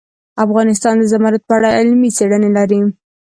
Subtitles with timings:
[0.45, 2.81] افغانستان د زمرد په اړه علمي څېړنې لري.